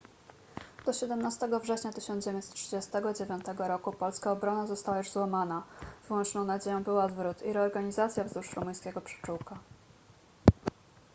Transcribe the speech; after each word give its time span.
do 0.85 0.93
17 0.93 1.47
września 1.59 1.91
1939 1.93 3.45
roku 3.57 3.91
polska 3.93 4.31
obrona 4.31 4.67
została 4.67 4.97
już 4.97 5.11
złamana 5.11 5.63
wyłączną 6.07 6.43
nadzieją 6.45 6.83
był 6.83 6.97
odwrót 6.97 7.41
i 7.41 7.53
reorganizacja 7.53 8.23
wzdłuż 8.23 8.53
rumuńskiego 8.53 9.01
przyczółka 9.01 9.57